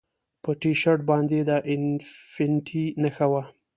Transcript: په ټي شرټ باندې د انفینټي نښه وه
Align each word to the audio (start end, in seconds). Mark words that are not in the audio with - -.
په 0.43 0.51
ټي 0.61 0.71
شرټ 0.81 0.99
باندې 1.09 1.39
د 1.49 1.51
انفینټي 1.73 2.85
نښه 3.01 3.27
وه 3.31 3.43